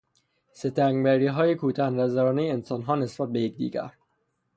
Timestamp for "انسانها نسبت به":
2.51-3.41